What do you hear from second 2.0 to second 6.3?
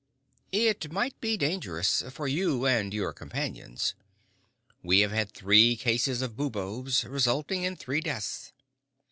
for you and your companions. We have had three cases